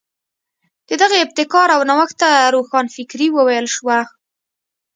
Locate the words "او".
1.75-1.81